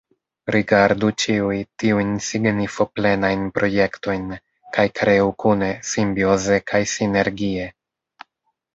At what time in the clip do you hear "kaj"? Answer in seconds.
4.79-4.89, 6.73-6.87